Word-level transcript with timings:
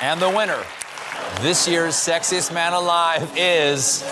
And 0.00 0.20
the 0.20 0.28
winner, 0.30 0.62
this 1.40 1.66
year's 1.66 1.94
Sexiest 1.94 2.54
Man 2.54 2.72
Alive, 2.72 3.32
is 3.36 4.04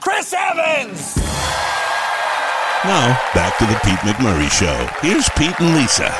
Chris 0.00 0.34
Evans! 0.36 1.16
Now, 2.84 3.16
back 3.34 3.56
to 3.58 3.66
the 3.66 3.78
Pete 3.84 3.98
McMurray 4.00 4.50
Show. 4.50 4.88
Here's 5.00 5.28
Pete 5.30 5.58
and 5.60 5.76
Lisa. 5.76 6.12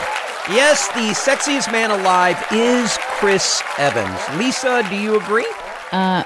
Yes, 0.50 0.88
the 0.88 1.12
sexiest 1.12 1.70
man 1.70 1.90
alive 1.90 2.42
is 2.50 2.96
Chris 3.00 3.62
Evans. 3.76 4.18
Lisa, 4.38 4.82
do 4.88 4.96
you 4.96 5.16
agree? 5.20 5.46
Uh, 5.92 6.22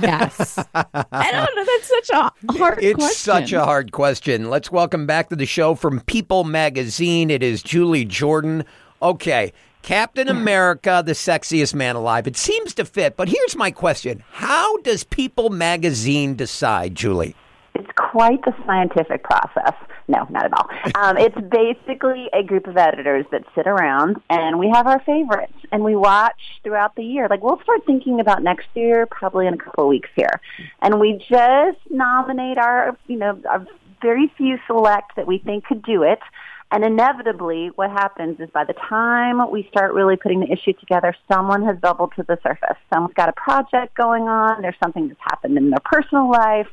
yes. 0.00 0.58
I 0.74 1.30
don't 1.30 1.54
know. 1.54 1.64
That's 1.64 1.88
such 1.88 2.10
a 2.10 2.52
hard 2.58 2.78
It's 2.82 2.94
question. 2.94 3.16
such 3.32 3.52
a 3.52 3.64
hard 3.64 3.92
question. 3.92 4.48
Let's 4.50 4.70
welcome 4.72 5.06
back 5.06 5.28
to 5.30 5.36
the 5.36 5.46
show 5.46 5.74
from 5.74 6.00
People 6.00 6.44
Magazine. 6.44 7.30
It 7.30 7.42
is 7.42 7.62
Julie 7.62 8.04
Jordan. 8.04 8.64
Okay, 9.02 9.52
Captain 9.82 10.28
America, 10.28 11.02
the 11.04 11.12
sexiest 11.12 11.74
man 11.74 11.96
alive. 11.96 12.26
It 12.26 12.36
seems 12.36 12.74
to 12.74 12.84
fit, 12.84 13.16
but 13.16 13.28
here's 13.28 13.56
my 13.56 13.70
question 13.70 14.22
How 14.32 14.76
does 14.78 15.04
People 15.04 15.50
Magazine 15.50 16.34
decide, 16.34 16.94
Julie? 16.94 17.34
It's 17.74 17.90
quite 17.96 18.42
the 18.44 18.52
scientific 18.66 19.22
process. 19.22 19.74
No, 20.08 20.26
not 20.30 20.46
at 20.46 20.52
all. 20.52 20.68
Um, 20.96 21.16
it's 21.18 21.36
basically 21.36 22.28
a 22.32 22.42
group 22.42 22.66
of 22.66 22.76
editors 22.76 23.26
that 23.30 23.44
sit 23.54 23.66
around 23.66 24.16
and 24.28 24.58
we 24.58 24.70
have 24.74 24.86
our 24.86 25.00
favorites 25.00 25.52
and 25.70 25.84
we 25.84 25.94
watch 25.94 26.40
throughout 26.64 26.96
the 26.96 27.04
year. 27.04 27.28
Like 27.28 27.42
we'll 27.42 27.60
start 27.62 27.82
thinking 27.86 28.18
about 28.18 28.42
next 28.42 28.66
year 28.74 29.06
probably 29.06 29.46
in 29.46 29.54
a 29.54 29.58
couple 29.58 29.84
of 29.84 29.88
weeks 29.88 30.08
here, 30.16 30.40
and 30.82 30.98
we 30.98 31.24
just 31.28 31.78
nominate 31.90 32.58
our, 32.58 32.96
you 33.06 33.16
know, 33.16 33.40
our 33.48 33.66
very 34.00 34.32
few 34.36 34.58
select 34.66 35.16
that 35.16 35.26
we 35.26 35.38
think 35.38 35.64
could 35.64 35.82
do 35.82 36.02
it. 36.02 36.20
And 36.70 36.84
inevitably, 36.84 37.70
what 37.76 37.90
happens 37.90 38.40
is 38.40 38.50
by 38.50 38.64
the 38.64 38.74
time 38.74 39.50
we 39.50 39.66
start 39.70 39.94
really 39.94 40.16
putting 40.16 40.40
the 40.40 40.52
issue 40.52 40.74
together, 40.74 41.14
someone 41.32 41.64
has 41.64 41.78
bubbled 41.78 42.12
to 42.16 42.22
the 42.24 42.38
surface. 42.42 42.76
Someone's 42.92 43.14
got 43.14 43.30
a 43.30 43.32
project 43.32 43.94
going 43.96 44.24
on. 44.24 44.60
There's 44.60 44.76
something 44.82 45.08
that's 45.08 45.20
happened 45.20 45.56
in 45.56 45.70
their 45.70 45.80
personal 45.84 46.30
life 46.30 46.68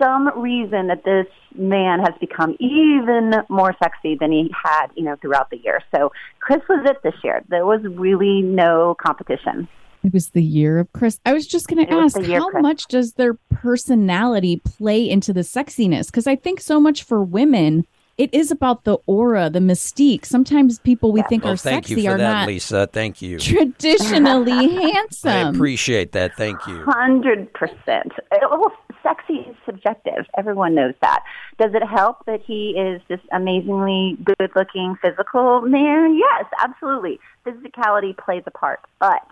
some 0.00 0.38
reason 0.38 0.88
that 0.88 1.04
this 1.04 1.26
man 1.56 2.00
has 2.00 2.12
become 2.20 2.56
even 2.60 3.32
more 3.48 3.74
sexy 3.82 4.16
than 4.18 4.30
he 4.30 4.50
had, 4.64 4.88
you 4.94 5.02
know, 5.02 5.16
throughout 5.20 5.50
the 5.50 5.58
year. 5.58 5.80
So 5.94 6.12
Chris 6.40 6.60
was 6.68 6.86
it 6.88 7.02
this 7.02 7.14
year. 7.24 7.42
There 7.48 7.64
was 7.64 7.80
really 7.82 8.42
no 8.42 8.96
competition. 9.00 9.68
It 10.02 10.12
was 10.12 10.30
the 10.30 10.42
year 10.42 10.78
of 10.78 10.92
Chris. 10.92 11.18
I 11.24 11.32
was 11.32 11.46
just 11.46 11.66
going 11.66 11.84
to 11.84 11.92
ask, 11.92 12.20
how 12.20 12.50
Chris. 12.50 12.62
much 12.62 12.86
does 12.86 13.14
their 13.14 13.34
personality 13.50 14.60
play 14.64 15.08
into 15.08 15.32
the 15.32 15.40
sexiness? 15.40 16.06
Because 16.06 16.26
I 16.26 16.36
think 16.36 16.60
so 16.60 16.78
much 16.78 17.02
for 17.02 17.22
women, 17.22 17.86
it 18.18 18.32
is 18.32 18.50
about 18.50 18.84
the 18.84 18.96
aura, 19.06 19.50
the 19.50 19.58
mystique. 19.58 20.24
Sometimes 20.24 20.78
people 20.78 21.12
we 21.12 21.22
think 21.22 21.44
Well, 21.44 21.52
are 21.52 21.56
thank 21.56 21.86
sexy 21.86 22.00
you 22.02 22.08
for 22.08 22.14
are 22.14 22.18
that, 22.18 22.32
not 22.40 22.46
Lisa. 22.48 22.86
Thank 22.90 23.20
you. 23.20 23.38
traditionally 23.38 24.74
handsome. 24.92 25.30
I 25.30 25.48
appreciate 25.50 26.12
that. 26.12 26.34
Thank 26.36 26.66
you. 26.66 26.82
Hundred 26.84 27.52
percent. 27.52 28.12
Well, 28.40 28.72
sexy 29.02 29.34
is 29.50 29.56
subjective. 29.66 30.24
Everyone 30.38 30.74
knows 30.74 30.94
that. 31.02 31.22
Does 31.58 31.72
it 31.74 31.86
help 31.86 32.24
that 32.26 32.40
he 32.44 32.70
is 32.70 33.02
this 33.08 33.20
amazingly 33.32 34.16
good-looking 34.24 34.96
physical 35.02 35.60
man? 35.62 36.16
Yes, 36.18 36.46
absolutely. 36.58 37.20
Physicality 37.46 38.16
plays 38.16 38.42
a 38.46 38.50
part, 38.50 38.80
but 38.98 39.22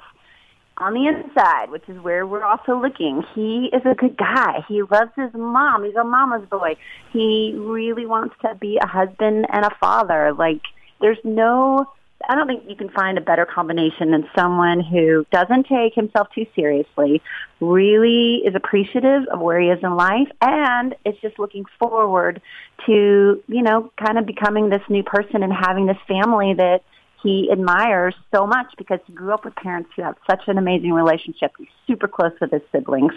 on 0.78 0.94
the 0.94 1.06
inside, 1.06 1.70
which 1.70 1.88
is 1.88 2.00
where 2.00 2.26
we're 2.26 2.44
also 2.44 2.80
looking, 2.80 3.22
he 3.34 3.70
is 3.72 3.82
a 3.84 3.94
good 3.94 4.16
guy. 4.16 4.64
He 4.68 4.82
loves 4.82 5.12
his 5.16 5.32
mom. 5.32 5.84
He's 5.84 5.94
a 5.94 6.04
mama's 6.04 6.48
boy. 6.48 6.76
He 7.12 7.54
really 7.56 8.06
wants 8.06 8.34
to 8.42 8.54
be 8.56 8.78
a 8.82 8.86
husband 8.86 9.46
and 9.52 9.64
a 9.64 9.70
father. 9.80 10.32
Like, 10.32 10.62
there's 11.00 11.18
no, 11.22 11.86
I 12.28 12.34
don't 12.34 12.48
think 12.48 12.64
you 12.68 12.74
can 12.74 12.88
find 12.88 13.18
a 13.18 13.20
better 13.20 13.46
combination 13.46 14.10
than 14.10 14.28
someone 14.36 14.80
who 14.80 15.24
doesn't 15.30 15.66
take 15.68 15.94
himself 15.94 16.28
too 16.34 16.46
seriously, 16.56 17.22
really 17.60 18.42
is 18.44 18.56
appreciative 18.56 19.28
of 19.32 19.40
where 19.40 19.60
he 19.60 19.68
is 19.68 19.78
in 19.82 19.94
life, 19.94 20.28
and 20.40 20.96
is 21.04 21.14
just 21.22 21.38
looking 21.38 21.66
forward 21.78 22.42
to, 22.86 23.42
you 23.46 23.62
know, 23.62 23.92
kind 24.04 24.18
of 24.18 24.26
becoming 24.26 24.70
this 24.70 24.82
new 24.88 25.04
person 25.04 25.44
and 25.44 25.52
having 25.52 25.86
this 25.86 25.98
family 26.08 26.54
that 26.54 26.80
he 27.24 27.48
admires 27.50 28.14
so 28.32 28.46
much 28.46 28.66
because 28.76 29.00
he 29.06 29.14
grew 29.14 29.32
up 29.32 29.46
with 29.46 29.56
parents 29.56 29.90
who 29.96 30.02
have 30.02 30.14
such 30.28 30.42
an 30.46 30.58
amazing 30.58 30.92
relationship. 30.92 31.52
He's 31.58 31.68
super 31.86 32.06
close 32.06 32.32
with 32.38 32.50
his 32.50 32.60
siblings. 32.70 33.14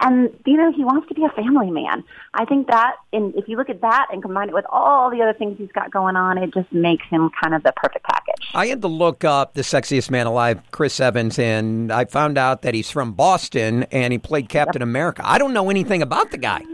And, 0.00 0.30
you 0.46 0.56
know, 0.56 0.72
he 0.72 0.84
wants 0.84 1.08
to 1.08 1.14
be 1.14 1.24
a 1.24 1.28
family 1.30 1.72
man. 1.72 2.04
I 2.34 2.44
think 2.44 2.68
that, 2.68 2.94
and 3.12 3.34
if 3.34 3.48
you 3.48 3.56
look 3.56 3.68
at 3.68 3.80
that 3.80 4.06
and 4.12 4.22
combine 4.22 4.48
it 4.48 4.54
with 4.54 4.64
all 4.70 5.10
the 5.10 5.20
other 5.20 5.32
things 5.32 5.58
he's 5.58 5.72
got 5.72 5.90
going 5.90 6.14
on, 6.14 6.38
it 6.38 6.54
just 6.54 6.72
makes 6.72 7.04
him 7.08 7.30
kind 7.42 7.52
of 7.52 7.64
the 7.64 7.72
perfect 7.74 8.06
package. 8.06 8.48
I 8.54 8.68
had 8.68 8.80
to 8.82 8.88
look 8.88 9.24
up 9.24 9.54
the 9.54 9.62
sexiest 9.62 10.08
man 10.08 10.28
alive, 10.28 10.62
Chris 10.70 11.00
Evans, 11.00 11.36
and 11.36 11.90
I 11.92 12.04
found 12.04 12.38
out 12.38 12.62
that 12.62 12.74
he's 12.74 12.90
from 12.92 13.12
Boston 13.12 13.82
and 13.90 14.12
he 14.12 14.20
played 14.20 14.48
Captain 14.48 14.82
America. 14.82 15.22
I 15.24 15.38
don't 15.38 15.52
know 15.52 15.68
anything 15.68 16.00
about 16.00 16.30
the 16.30 16.38
guy. 16.38 16.62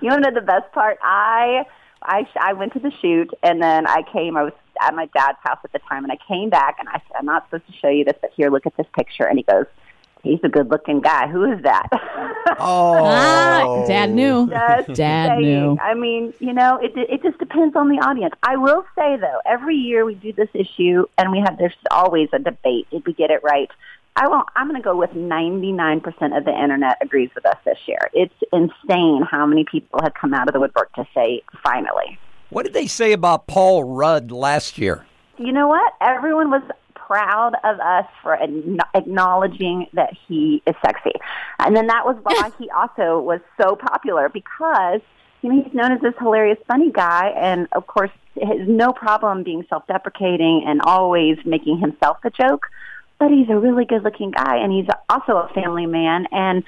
You 0.00 0.08
want 0.08 0.24
to 0.24 0.30
know 0.32 0.40
the 0.40 0.44
best 0.44 0.72
part? 0.72 0.98
I 1.00 1.64
I 2.02 2.26
I 2.40 2.52
went 2.54 2.72
to 2.72 2.80
the 2.80 2.90
shoot 3.00 3.30
and 3.44 3.62
then 3.62 3.86
I 3.86 4.02
came. 4.12 4.36
I 4.36 4.42
was 4.42 4.52
at 4.88 4.94
my 4.94 5.06
dad's 5.06 5.38
house 5.42 5.58
at 5.64 5.72
the 5.72 5.78
time, 5.88 6.04
and 6.04 6.12
I 6.12 6.18
came 6.28 6.50
back 6.50 6.76
and 6.78 6.88
I 6.88 6.94
said, 6.94 7.16
"I'm 7.18 7.26
not 7.26 7.44
supposed 7.46 7.66
to 7.66 7.72
show 7.78 7.88
you 7.88 8.04
this, 8.04 8.16
but 8.20 8.30
here, 8.36 8.50
look 8.50 8.66
at 8.66 8.76
this 8.76 8.86
picture." 8.96 9.24
And 9.24 9.38
he 9.38 9.42
goes, 9.44 9.66
"He's 10.22 10.40
a 10.42 10.48
good-looking 10.48 11.00
guy. 11.00 11.28
Who 11.28 11.50
is 11.52 11.62
that?" 11.62 11.88
Oh, 12.58 12.98
Ah, 13.04 13.84
Dad 13.86 14.10
knew. 14.10 14.48
Just 14.50 14.94
Dad 14.94 15.28
saying. 15.28 15.40
knew. 15.42 15.78
I 15.80 15.94
mean, 15.94 16.34
you 16.40 16.52
know, 16.52 16.76
it 16.82 16.92
it 16.96 17.22
just 17.22 17.38
depends 17.38 17.76
on 17.76 17.88
the 17.88 17.96
audience. 18.04 18.34
I 18.42 18.56
will 18.56 18.84
say 18.96 19.16
though, 19.16 19.40
every 19.46 19.76
year 19.76 20.04
we 20.04 20.14
do 20.16 20.32
this 20.32 20.48
issue, 20.52 21.06
and 21.18 21.30
we 21.30 21.38
have 21.38 21.56
there's 21.58 21.72
always 21.90 22.28
a 22.32 22.38
debate 22.40 22.88
if 22.90 23.04
we 23.06 23.12
get 23.14 23.30
it 23.30 23.42
right. 23.44 23.70
I 24.16 24.28
won't. 24.28 24.46
I'm 24.56 24.68
going 24.68 24.78
to 24.78 24.84
go 24.84 24.94
with 24.94 25.10
99% 25.12 26.36
of 26.36 26.44
the 26.44 26.50
internet 26.52 26.98
agrees 27.00 27.30
with 27.34 27.46
us 27.46 27.56
this 27.64 27.78
year. 27.86 27.98
It's 28.12 28.34
insane 28.52 29.22
how 29.22 29.46
many 29.46 29.64
people 29.64 30.00
have 30.02 30.12
come 30.12 30.34
out 30.34 30.48
of 30.48 30.52
the 30.52 30.60
woodwork 30.60 30.92
to 30.96 31.06
say 31.14 31.42
finally. 31.64 32.18
What 32.52 32.66
did 32.66 32.74
they 32.74 32.86
say 32.86 33.12
about 33.12 33.46
Paul 33.46 33.82
Rudd 33.82 34.30
last 34.30 34.76
year? 34.76 35.06
You 35.38 35.52
know 35.52 35.68
what? 35.68 35.94
Everyone 36.02 36.50
was 36.50 36.62
proud 36.94 37.54
of 37.64 37.80
us 37.80 38.04
for 38.22 38.38
acknowledging 38.94 39.86
that 39.94 40.12
he 40.28 40.62
is 40.66 40.74
sexy. 40.84 41.12
And 41.60 41.74
then 41.74 41.86
that 41.86 42.04
was 42.04 42.18
why 42.22 42.50
he 42.58 42.68
also 42.68 43.20
was 43.20 43.40
so 43.58 43.74
popular 43.74 44.28
because 44.28 45.00
you 45.40 45.50
know 45.50 45.62
he's 45.62 45.72
known 45.72 45.92
as 45.92 46.02
this 46.02 46.12
hilarious 46.18 46.58
funny 46.68 46.92
guy 46.92 47.32
and 47.34 47.68
of 47.72 47.86
course 47.86 48.10
has 48.36 48.68
no 48.68 48.92
problem 48.92 49.44
being 49.44 49.64
self-deprecating 49.70 50.64
and 50.66 50.82
always 50.82 51.38
making 51.46 51.78
himself 51.78 52.18
the 52.22 52.28
joke. 52.28 52.66
But 53.18 53.30
he's 53.30 53.48
a 53.48 53.56
really 53.56 53.86
good-looking 53.86 54.32
guy 54.32 54.58
and 54.58 54.70
he's 54.70 54.88
also 55.08 55.38
a 55.38 55.50
family 55.54 55.86
man 55.86 56.26
and 56.30 56.64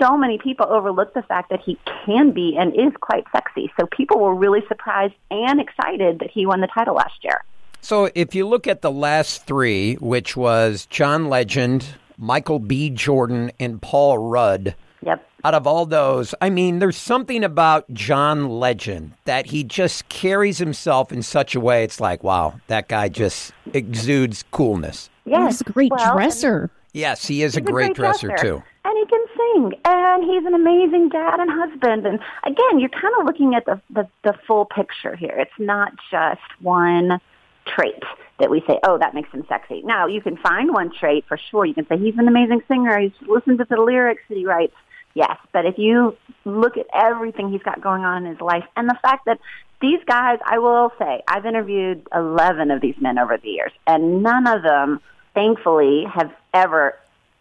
so 0.00 0.16
many 0.16 0.38
people 0.38 0.66
overlook 0.68 1.14
the 1.14 1.22
fact 1.22 1.50
that 1.50 1.60
he 1.60 1.78
can 2.06 2.30
be 2.32 2.56
and 2.58 2.74
is 2.74 2.92
quite 3.00 3.24
sexy. 3.32 3.70
So 3.78 3.86
people 3.86 4.18
were 4.18 4.34
really 4.34 4.62
surprised 4.68 5.14
and 5.30 5.60
excited 5.60 6.18
that 6.20 6.30
he 6.30 6.46
won 6.46 6.60
the 6.60 6.68
title 6.68 6.94
last 6.94 7.22
year. 7.22 7.42
So 7.82 8.10
if 8.14 8.34
you 8.34 8.46
look 8.46 8.66
at 8.66 8.82
the 8.82 8.90
last 8.90 9.46
three, 9.46 9.94
which 9.94 10.36
was 10.36 10.86
John 10.86 11.28
Legend, 11.28 11.86
Michael 12.18 12.58
B. 12.58 12.90
Jordan, 12.90 13.50
and 13.58 13.80
Paul 13.80 14.18
Rudd, 14.18 14.74
Yep. 15.02 15.26
out 15.44 15.54
of 15.54 15.66
all 15.66 15.86
those, 15.86 16.34
I 16.42 16.50
mean, 16.50 16.78
there's 16.78 16.98
something 16.98 17.42
about 17.42 17.90
John 17.94 18.48
Legend 18.50 19.12
that 19.24 19.46
he 19.46 19.64
just 19.64 20.08
carries 20.10 20.58
himself 20.58 21.10
in 21.10 21.22
such 21.22 21.54
a 21.54 21.60
way. 21.60 21.82
It's 21.84 22.00
like, 22.00 22.22
wow, 22.22 22.60
that 22.66 22.88
guy 22.88 23.08
just 23.08 23.52
exudes 23.72 24.44
coolness. 24.50 25.08
Yes. 25.24 25.52
He's 25.52 25.60
a 25.62 25.72
great 25.72 25.90
Well, 25.90 26.14
dresser. 26.14 26.70
Yes, 26.92 27.26
he 27.26 27.42
is 27.42 27.56
a 27.56 27.60
He's 27.60 27.68
a 27.68 27.72
great, 27.72 27.86
great 27.86 27.96
dresser, 27.96 28.26
dresser. 28.28 28.44
too. 28.44 28.62
And 28.82 28.96
he 28.96 29.06
can 29.06 29.24
sing, 29.36 29.80
and 29.84 30.24
he's 30.24 30.46
an 30.46 30.54
amazing 30.54 31.10
dad 31.10 31.38
and 31.38 31.50
husband. 31.50 32.06
And 32.06 32.18
again, 32.44 32.78
you're 32.78 32.88
kind 32.88 33.14
of 33.18 33.26
looking 33.26 33.54
at 33.54 33.66
the, 33.66 33.80
the 33.90 34.08
the 34.24 34.34
full 34.46 34.64
picture 34.64 35.14
here. 35.14 35.34
It's 35.38 35.58
not 35.58 35.92
just 36.10 36.40
one 36.60 37.20
trait 37.66 38.02
that 38.38 38.50
we 38.50 38.62
say, 38.66 38.78
oh, 38.84 38.98
that 38.98 39.14
makes 39.14 39.30
him 39.30 39.44
sexy. 39.48 39.82
Now, 39.84 40.06
you 40.06 40.20
can 40.20 40.36
find 40.38 40.72
one 40.72 40.90
trait 40.98 41.24
for 41.28 41.38
sure. 41.50 41.66
You 41.66 41.74
can 41.74 41.86
say 41.88 41.98
he's 41.98 42.16
an 42.16 42.26
amazing 42.26 42.62
singer. 42.68 42.98
He's 42.98 43.28
listened 43.28 43.58
to 43.58 43.66
the 43.68 43.80
lyrics 43.80 44.22
that 44.28 44.36
he 44.36 44.46
writes. 44.46 44.74
Yes, 45.14 45.36
but 45.52 45.66
if 45.66 45.76
you 45.76 46.16
look 46.44 46.76
at 46.76 46.86
everything 46.94 47.50
he's 47.50 47.62
got 47.62 47.80
going 47.80 48.04
on 48.04 48.24
in 48.24 48.30
his 48.32 48.40
life, 48.40 48.64
and 48.76 48.88
the 48.88 48.98
fact 49.02 49.26
that 49.26 49.40
these 49.80 50.00
guys, 50.06 50.38
I 50.44 50.58
will 50.58 50.92
say, 50.98 51.22
I've 51.26 51.46
interviewed 51.46 52.06
11 52.14 52.70
of 52.70 52.80
these 52.80 52.94
men 53.00 53.18
over 53.18 53.36
the 53.36 53.48
years, 53.48 53.72
and 53.86 54.22
none 54.22 54.46
of 54.46 54.62
them, 54.62 55.00
thankfully, 55.34 56.04
have 56.12 56.32
ever, 56.54 56.96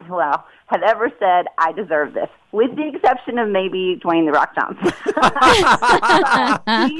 well, 0.09 0.45
have 0.69 0.83
ever 0.83 1.11
said, 1.19 1.45
I 1.57 1.71
deserve 1.71 2.13
this, 2.13 2.29
with 2.51 2.75
the 2.75 2.87
exception 2.93 3.39
of 3.39 3.49
maybe 3.49 3.99
Dwayne 4.03 4.25
The 4.25 4.31
Rock 4.31 4.53
Johnson. 4.53 4.93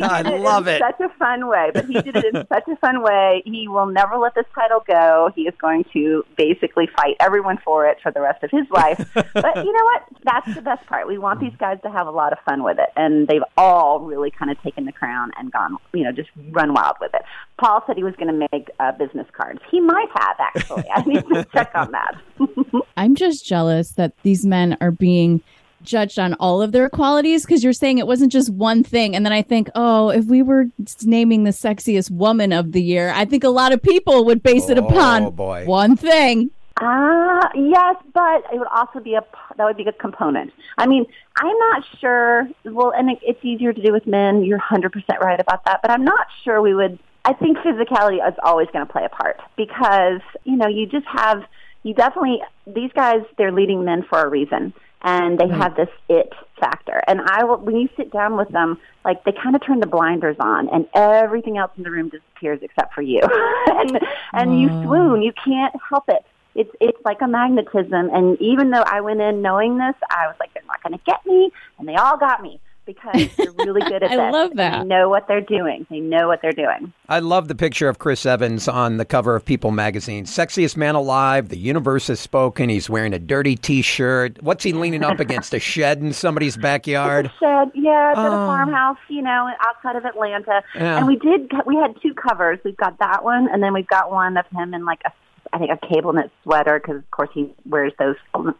I 0.01 0.21
love 0.39 0.67
in 0.67 0.75
it. 0.75 0.81
such 0.81 0.99
a 0.99 1.09
fun 1.17 1.47
way, 1.47 1.69
but 1.73 1.85
he 1.85 1.93
did 2.01 2.15
it 2.15 2.25
in 2.33 2.47
such 2.47 2.67
a 2.67 2.75
fun 2.77 3.03
way. 3.03 3.43
He 3.45 3.67
will 3.67 3.85
never 3.85 4.17
let 4.17 4.33
this 4.33 4.45
title 4.55 4.83
go. 4.87 5.29
He 5.35 5.43
is 5.43 5.53
going 5.61 5.85
to 5.93 6.23
basically 6.35 6.87
fight 6.95 7.15
everyone 7.19 7.59
for 7.63 7.85
it 7.85 7.97
for 8.01 8.11
the 8.11 8.21
rest 8.21 8.43
of 8.43 8.49
his 8.49 8.65
life. 8.71 8.97
but 9.13 9.55
you 9.55 9.71
know 9.71 9.83
what? 9.83 10.03
That's 10.23 10.55
the 10.55 10.61
best 10.61 10.85
part. 10.87 11.07
We 11.07 11.19
want 11.19 11.39
these 11.39 11.55
guys 11.59 11.77
to 11.83 11.91
have 11.91 12.07
a 12.07 12.11
lot 12.11 12.33
of 12.33 12.39
fun 12.45 12.63
with 12.63 12.79
it, 12.79 12.89
and 12.95 13.27
they've 13.27 13.43
all 13.55 13.99
really 13.99 14.31
kind 14.31 14.49
of 14.49 14.59
taken 14.63 14.85
the 14.85 14.91
crown 14.91 15.31
and 15.37 15.51
gone, 15.51 15.77
you 15.93 16.03
know, 16.03 16.11
just 16.11 16.29
run 16.51 16.73
wild 16.73 16.95
with 16.99 17.13
it. 17.13 17.21
Paul 17.59 17.83
said 17.85 17.97
he 17.97 18.03
was 18.03 18.15
going 18.15 18.39
to 18.39 18.47
make 18.51 18.69
uh, 18.79 18.93
business 18.93 19.27
cards. 19.33 19.59
He 19.69 19.79
might 19.79 20.07
have 20.15 20.37
actually. 20.39 20.85
I 20.91 21.01
need 21.03 21.23
to 21.27 21.45
check 21.53 21.71
on 21.75 21.91
that. 21.91 22.15
I'm 22.97 23.15
just 23.15 23.45
jealous 23.45 23.58
that 23.97 24.13
these 24.23 24.45
men 24.45 24.77
are 24.81 24.91
being 24.91 25.41
judged 25.81 26.19
on 26.19 26.33
all 26.35 26.61
of 26.61 26.71
their 26.73 26.89
qualities 26.89 27.45
because 27.45 27.63
you're 27.63 27.71
saying 27.73 27.97
it 27.99 28.07
wasn't 28.07 28.31
just 28.31 28.49
one 28.49 28.83
thing. 28.83 29.15
And 29.15 29.25
then 29.25 29.31
I 29.31 29.41
think, 29.41 29.69
oh, 29.75 30.09
if 30.09 30.25
we 30.25 30.41
were 30.41 30.65
naming 31.03 31.45
the 31.45 31.51
sexiest 31.51 32.11
woman 32.11 32.51
of 32.51 32.73
the 32.73 32.81
year, 32.81 33.11
I 33.15 33.23
think 33.25 33.43
a 33.45 33.49
lot 33.49 33.71
of 33.71 33.81
people 33.81 34.25
would 34.25 34.43
base 34.43 34.69
it 34.69 34.77
Oh, 34.77 34.85
upon 34.85 35.31
boy. 35.31 35.65
one 35.65 35.95
thing. 35.95 36.51
Ah, 36.81 37.49
yes, 37.55 37.95
but 38.13 38.43
it 38.53 38.57
would 38.59 38.67
also 38.69 38.99
be 38.99 39.13
a 39.15 39.23
that 39.57 39.65
would 39.65 39.75
be 39.77 39.83
a 39.83 39.91
component. 39.91 40.51
I 40.77 40.87
mean, 40.87 41.05
I'm 41.37 41.57
not 41.57 41.83
sure. 41.99 42.47
Well, 42.63 42.91
and 42.95 43.09
it, 43.11 43.19
it's 43.21 43.43
easier 43.43 43.73
to 43.73 43.81
do 43.81 43.91
with 43.91 44.07
men. 44.07 44.43
You're 44.45 44.59
100 44.59 44.91
percent 44.93 45.19
right 45.21 45.39
about 45.39 45.65
that. 45.65 45.81
But 45.81 45.91
I'm 45.91 46.05
not 46.05 46.27
sure 46.43 46.61
we 46.61 46.73
would. 46.73 46.97
I 47.25 47.33
think 47.33 47.57
physicality 47.57 48.25
is 48.25 48.33
always 48.43 48.67
going 48.71 48.85
to 48.85 48.91
play 48.91 49.03
a 49.03 49.09
part 49.09 49.41
because 49.57 50.21
you 50.45 50.55
know 50.55 50.67
you 50.67 50.85
just 50.85 51.05
have 51.07 51.43
you 51.83 51.93
definitely 51.93 52.41
these 52.67 52.91
guys 52.93 53.21
they're 53.37 53.51
leading 53.51 53.83
men 53.85 54.03
for 54.03 54.21
a 54.21 54.27
reason 54.27 54.73
and 55.01 55.39
they 55.39 55.47
have 55.47 55.75
this 55.75 55.89
it 56.09 56.33
factor. 56.59 57.01
And 57.07 57.21
I 57.21 57.43
will 57.45 57.57
when 57.57 57.77
you 57.77 57.89
sit 57.95 58.11
down 58.11 58.35
with 58.37 58.49
them, 58.49 58.77
like 59.05 59.23
they 59.23 59.31
kind 59.31 59.55
of 59.55 59.65
turn 59.65 59.79
the 59.79 59.87
blinders 59.87 60.35
on, 60.39 60.69
and 60.69 60.87
everything 60.93 61.57
else 61.57 61.71
in 61.77 61.83
the 61.83 61.91
room 61.91 62.09
disappears 62.09 62.59
except 62.61 62.93
for 62.93 63.01
you, 63.01 63.21
and 63.67 63.99
and 64.33 64.61
you 64.61 64.67
swoon. 64.83 65.21
You 65.21 65.31
can't 65.43 65.73
help 65.89 66.05
it. 66.09 66.25
It's 66.55 66.71
it's 66.81 66.99
like 67.05 67.21
a 67.21 67.27
magnetism. 67.27 68.09
And 68.13 68.39
even 68.41 68.71
though 68.71 68.83
I 68.85 69.01
went 69.01 69.21
in 69.21 69.41
knowing 69.41 69.77
this, 69.77 69.95
I 70.09 70.27
was 70.27 70.35
like, 70.39 70.53
they're 70.53 70.63
not 70.67 70.83
going 70.83 70.97
to 70.97 71.03
get 71.05 71.25
me, 71.25 71.51
and 71.77 71.87
they 71.87 71.95
all 71.95 72.17
got 72.17 72.41
me 72.41 72.59
because 72.93 73.29
they're 73.37 73.51
really 73.65 73.81
good 73.81 74.03
at 74.03 74.09
that. 74.09 74.11
I 74.19 74.25
this. 74.27 74.33
love 74.33 74.55
that. 74.55 74.79
They 74.81 74.85
know 74.87 75.09
what 75.09 75.27
they're 75.27 75.41
doing. 75.41 75.85
They 75.89 75.99
know 75.99 76.27
what 76.27 76.41
they're 76.41 76.51
doing. 76.51 76.91
I 77.07 77.19
love 77.19 77.47
the 77.47 77.55
picture 77.55 77.87
of 77.89 77.99
Chris 77.99 78.25
Evans 78.25 78.67
on 78.67 78.97
the 78.97 79.05
cover 79.05 79.35
of 79.35 79.45
People 79.45 79.71
magazine. 79.71 80.25
Sexiest 80.25 80.77
man 80.77 80.95
alive. 80.95 81.49
The 81.49 81.57
universe 81.57 82.07
has 82.07 82.19
spoken. 82.19 82.69
He's 82.69 82.89
wearing 82.89 83.13
a 83.13 83.19
dirty 83.19 83.55
T-shirt. 83.55 84.41
What's 84.43 84.63
he 84.63 84.73
leaning 84.73 85.03
up 85.03 85.19
against? 85.19 85.53
A 85.53 85.59
shed 85.59 85.99
in 86.01 86.13
somebody's 86.13 86.57
backyard. 86.69 87.31
shed, 87.39 87.71
yeah, 87.73 88.11
it's 88.11 88.19
at 88.19 88.25
Oh. 88.25 88.43
a 88.43 88.47
farmhouse, 88.47 88.97
you 89.09 89.21
know, 89.21 89.49
outside 89.67 89.95
of 89.95 90.05
Atlanta. 90.05 90.63
Yeah. 90.75 90.97
And 90.97 91.07
we 91.07 91.15
did, 91.17 91.51
we 91.65 91.75
had 91.75 91.95
two 92.01 92.13
covers. 92.13 92.59
We've 92.63 92.77
got 92.77 92.97
that 92.99 93.23
one, 93.23 93.47
and 93.51 93.61
then 93.63 93.73
we've 93.73 93.87
got 93.87 94.11
one 94.11 94.37
of 94.37 94.45
him 94.47 94.73
in 94.73 94.85
like 94.85 95.01
a, 95.05 95.11
I 95.51 95.57
think 95.57 95.71
a 95.71 95.87
cable 95.87 96.13
knit 96.13 96.31
sweater 96.43 96.79
because 96.79 96.97
of 96.97 97.11
course 97.11 97.29
he 97.33 97.53
wears 97.65 97.93
those 97.99 98.15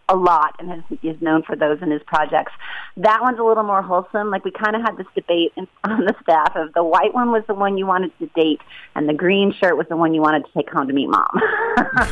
a 0.08 0.16
lot 0.16 0.56
and 0.60 0.70
has, 0.70 0.84
is 1.04 1.22
known 1.22 1.44
for 1.44 1.56
those 1.56 1.82
in 1.82 1.92
his 1.92 2.02
projects. 2.04 2.52
That 2.98 3.22
one's 3.22 3.40
a 3.40 3.44
little 3.44 3.64
more 3.64 3.82
wholesome. 3.82 4.30
Like 4.30 4.44
we 4.44 4.52
kind 4.52 4.76
of 4.76 4.82
had 4.82 4.98
this 4.98 5.08
debate 5.16 5.52
in, 5.56 5.68
on 5.84 6.06
the 6.06 6.16
staff 6.24 6.56
of 6.56 6.74
the 6.74 6.84
white 6.84 7.14
one 7.14 7.32
was 7.32 7.44
the 7.48 7.54
one 7.54 7.78
you 7.78 7.86
wanted 7.86 8.12
to 8.20 8.28
date, 8.28 8.62
and 8.96 9.08
the 9.08 9.14
green 9.14 9.54
shirt 9.54 9.78
was 9.78 9.88
the 9.90 9.98
one 9.98 10.14
you 10.14 10.22
wanted 10.22 10.46
to 10.46 10.52
take 10.54 10.70
home 10.70 10.88
to 10.88 10.94
meet 10.94 11.08
mom. 11.10 11.28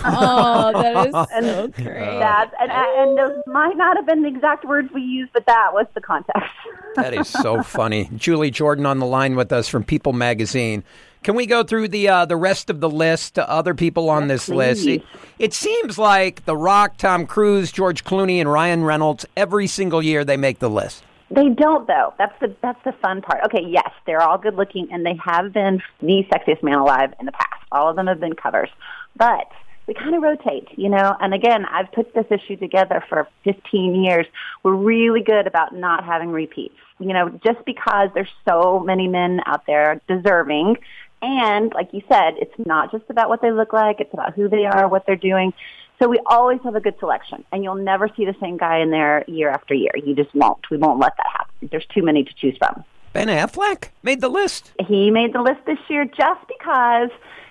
Oh, 0.09 0.71
that 0.74 1.07
is 1.07 1.13
so 1.45 1.68
great. 1.68 2.19
That's 2.19 2.53
and, 2.59 2.71
and 2.71 3.18
those 3.18 3.41
might 3.45 3.77
not 3.77 3.97
have 3.97 4.06
been 4.06 4.23
the 4.23 4.30
exact 4.30 4.65
words 4.65 4.89
we 4.94 5.01
used, 5.01 5.31
but 5.33 5.45
that 5.45 5.69
was 5.73 5.85
the 5.94 6.01
context. 6.01 6.50
That 6.95 7.13
is 7.13 7.27
so 7.27 7.62
funny. 7.62 8.09
Julie 8.15 8.50
Jordan 8.51 8.85
on 8.85 9.00
the 9.00 9.06
line 9.06 9.35
with 9.35 9.51
us 9.51 9.68
from 9.68 9.83
People 9.83 10.13
magazine. 10.13 10.83
Can 11.23 11.35
we 11.35 11.45
go 11.45 11.63
through 11.63 11.89
the 11.89 12.07
uh, 12.09 12.25
the 12.25 12.37
rest 12.37 12.69
of 12.69 12.79
the 12.79 12.89
list? 12.89 13.35
to 13.35 13.49
Other 13.49 13.73
people 13.73 14.09
on 14.09 14.27
this 14.27 14.49
list. 14.49 14.85
It, 14.85 15.03
it 15.39 15.53
seems 15.53 15.97
like 15.97 16.45
The 16.45 16.55
Rock, 16.55 16.97
Tom 16.97 17.25
Cruise, 17.25 17.71
George 17.71 18.03
Clooney, 18.03 18.39
and 18.39 18.51
Ryan 18.51 18.83
Reynolds. 18.83 19.25
Every 19.35 19.67
single 19.67 20.01
year 20.01 20.23
they 20.23 20.37
make 20.37 20.59
the 20.59 20.69
list. 20.69 21.03
They 21.29 21.49
don't 21.49 21.87
though. 21.87 22.13
That's 22.17 22.37
the 22.39 22.55
that's 22.61 22.81
the 22.85 22.93
fun 22.93 23.21
part. 23.21 23.43
Okay, 23.45 23.65
yes, 23.67 23.89
they're 24.05 24.21
all 24.21 24.37
good 24.37 24.55
looking 24.55 24.87
and 24.91 25.05
they 25.05 25.19
have 25.23 25.51
been 25.51 25.81
the 26.01 26.23
sexiest 26.31 26.63
man 26.63 26.79
alive 26.79 27.13
in 27.19 27.25
the 27.25 27.33
past. 27.33 27.65
All 27.71 27.89
of 27.89 27.95
them 27.95 28.07
have 28.07 28.19
been 28.19 28.33
covers. 28.33 28.69
But 29.17 29.51
we 29.87 29.93
kind 29.93 30.15
of 30.15 30.21
rotate, 30.21 30.67
you 30.77 30.89
know. 30.89 31.15
And 31.19 31.33
again, 31.33 31.65
I've 31.65 31.91
put 31.91 32.13
this 32.13 32.25
issue 32.29 32.57
together 32.57 33.03
for 33.09 33.27
15 33.43 34.03
years. 34.03 34.25
We're 34.63 34.75
really 34.75 35.21
good 35.21 35.47
about 35.47 35.73
not 35.73 36.03
having 36.03 36.29
repeats. 36.29 36.75
You 36.99 37.13
know, 37.13 37.29
just 37.43 37.63
because 37.65 38.09
there's 38.13 38.31
so 38.47 38.79
many 38.79 39.07
men 39.07 39.41
out 39.45 39.65
there 39.67 40.01
deserving 40.07 40.77
and 41.21 41.73
like 41.73 41.89
you 41.93 42.01
said, 42.07 42.35
it's 42.37 42.53
not 42.65 42.91
just 42.91 43.05
about 43.09 43.29
what 43.29 43.41
they 43.41 43.51
look 43.51 43.73
like, 43.73 43.99
it's 43.99 44.13
about 44.13 44.33
who 44.33 44.47
they 44.49 44.65
are, 44.65 44.87
what 44.87 45.05
they're 45.05 45.15
doing. 45.15 45.53
So 45.99 46.07
we 46.07 46.19
always 46.27 46.59
have 46.63 46.75
a 46.75 46.79
good 46.79 46.95
selection, 46.99 47.43
and 47.51 47.63
you'll 47.63 47.75
never 47.75 48.07
see 48.15 48.25
the 48.25 48.35
same 48.39 48.57
guy 48.57 48.79
in 48.79 48.91
there 48.91 49.23
year 49.27 49.49
after 49.49 49.73
year. 49.73 49.91
You 49.95 50.13
just 50.15 50.33
won't. 50.35 50.69
We 50.69 50.77
won't 50.77 50.99
let 50.99 51.13
that 51.17 51.25
happen. 51.31 51.69
There's 51.71 51.87
too 51.87 52.03
many 52.03 52.23
to 52.23 52.33
choose 52.35 52.55
from. 52.57 52.83
Ben 53.13 53.29
Affleck 53.29 53.89
made 54.03 54.21
the 54.21 54.29
list. 54.29 54.73
He 54.87 55.09
made 55.09 55.33
the 55.33 55.41
list 55.41 55.61
this 55.65 55.79
year 55.89 56.05
just 56.05 56.41
because 56.47 57.09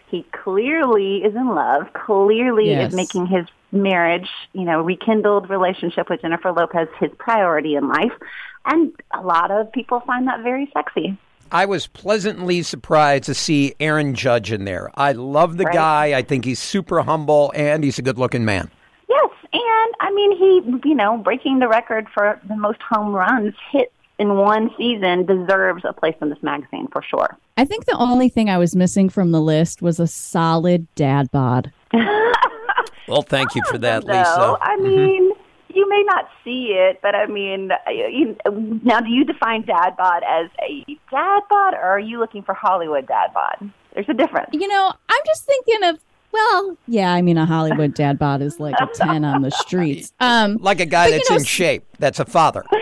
he 0.09 0.25
clearly 0.31 1.19
is 1.25 1.35
in 1.35 1.49
love, 1.49 1.93
clearly 1.93 2.69
Yes. 2.69 2.91
is 2.91 2.95
making 2.95 3.27
his 3.27 3.47
marriage, 3.73 4.29
you 4.53 4.63
know, 4.63 4.81
rekindled 4.81 5.51
relationship 5.51 6.09
with 6.09 6.21
Jennifer 6.23 6.53
Lopez 6.53 6.87
his 7.01 7.11
priority 7.19 7.75
in 7.75 7.89
life. 7.89 8.13
And 8.65 8.93
a 9.13 9.23
lot 9.23 9.51
of 9.51 9.73
people 9.73 10.01
find 10.01 10.29
that 10.29 10.43
very 10.43 10.71
sexy. 10.73 11.19
I 11.53 11.67
was 11.67 11.87
pleasantly 11.87 12.63
surprised 12.63 13.25
to 13.25 13.35
see 13.35 13.75
Aaron 13.81 14.15
Judge 14.15 14.53
in 14.53 14.65
there. 14.65 14.91
I 14.95 15.13
love 15.13 15.57
the 15.57 15.65
Right. 15.65 15.75
guy. 15.75 16.19
I 16.19 16.23
think 16.23 16.45
he's 16.45 16.59
super 16.59 17.03
humble 17.03 17.53
and 17.55 17.85
he's 17.85 17.99
a 17.99 18.03
good 18.03 18.19
looking 18.19 18.45
man. 18.45 18.71
Yes, 19.09 19.31
and 19.53 19.95
I 20.01 20.11
mean 20.13 20.33
he, 20.37 20.89
you 20.89 20.95
know, 20.95 21.19
breaking 21.19 21.59
the 21.59 21.69
record 21.69 22.07
for 22.13 22.41
the 22.49 22.57
most 22.57 22.81
home 22.83 23.15
runs 23.15 23.55
hit 23.71 23.93
in 24.19 24.37
one 24.37 24.71
season 24.77 25.27
deserves 25.27 25.85
a 25.85 25.93
place 25.93 26.17
in 26.23 26.31
this 26.31 26.43
magazine 26.43 26.89
for 26.93 27.03
sure. 27.03 27.37
I 27.57 27.65
think 27.65 27.85
the 27.85 27.97
only 27.97 28.29
thing 28.29 28.49
I 28.51 28.59
was 28.59 28.75
missing 28.75 29.09
from 29.09 29.31
the 29.31 29.41
list 29.41 29.83
was 29.83 30.01
a 30.01 30.07
solid 30.07 30.87
dad 30.95 31.31
bod. 31.31 31.73
Well, 33.09 33.23
thank 33.23 33.55
you 33.55 33.63
for 33.71 33.79
that, 33.79 34.05
Though, 34.05 34.13
Lisa. 34.13 34.57
I 34.61 34.77
mm-hmm. 34.81 34.85
mean, 34.85 35.33
you 35.87 35.91
may 35.91 36.03
not 36.05 36.29
see 36.45 36.73
it, 36.73 37.01
but 37.03 37.15
I 37.15 37.27
mean, 37.27 37.71
you, 37.89 38.37
now 38.83 39.01
do 39.01 39.09
you 39.09 39.25
define 39.25 39.65
dad 39.65 39.97
bod 39.97 40.23
as 40.29 40.51
a 40.69 40.85
dad 41.11 41.41
bod, 41.49 41.75
or 41.75 41.83
are 41.83 42.01
you 42.01 42.19
looking 42.19 42.43
for 42.43 42.55
Hollywood 42.55 43.07
dad 43.07 43.33
bod? 43.33 43.71
There's 43.95 44.09
a 44.09 44.15
difference. 44.15 44.51
You 44.53 44.69
know, 44.69 44.93
I'm 45.09 45.21
just 45.27 45.45
thinking 45.45 45.83
of 45.89 45.99
well, 46.33 46.77
yeah, 46.87 47.15
I 47.15 47.23
mean 47.23 47.39
a 47.39 47.47
Hollywood 47.47 47.95
dad 47.95 48.19
bod 48.19 48.43
is 48.43 48.61
like 48.61 48.75
a 48.81 48.87
10 48.93 49.25
on 49.25 49.43
the 49.43 49.51
streets. 49.51 50.13
Um 50.21 50.59
Like 50.61 50.81
a 50.81 50.87
guy 50.87 51.07
But, 51.07 51.13
you 51.13 51.19
that's 51.19 51.31
know, 51.31 51.37
in 51.37 51.45
shape. 51.45 51.85
That's 51.99 52.21
a 52.21 52.25
father. 52.27 52.65